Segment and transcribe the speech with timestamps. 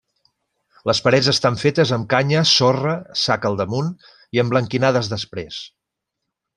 [0.89, 3.95] Les parets estan fetes amb canya, sorra, sac al damunt
[4.39, 5.65] i emblanquinades després.